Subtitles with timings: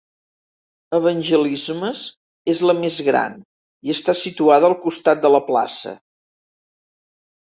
[0.97, 1.99] "Evangelismes"
[2.53, 3.35] és la més gran,
[3.89, 5.93] i està situada al costat de la plaça.